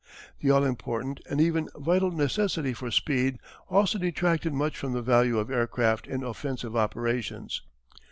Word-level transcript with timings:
_]The 0.41 0.49
all 0.49 0.63
important 0.63 1.19
and 1.29 1.39
even 1.39 1.69
vital 1.75 2.09
necessity 2.09 2.73
for 2.73 2.89
speed 2.89 3.37
also 3.69 3.99
detracted 3.99 4.51
much 4.51 4.75
from 4.75 4.93
the 4.93 5.03
value 5.03 5.37
of 5.37 5.51
aircraft 5.51 6.07
in 6.07 6.23
offensive 6.23 6.75
operations. 6.75 7.61